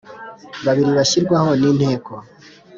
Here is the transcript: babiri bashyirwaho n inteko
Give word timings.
babiri 0.65 0.91
bashyirwaho 0.97 1.49
n 1.61 1.63
inteko 1.69 2.11